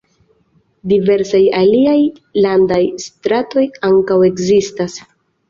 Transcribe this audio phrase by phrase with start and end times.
[0.93, 1.97] Diversaj aliaj
[2.47, 4.99] landaj stratoj ankaŭ ekzistas.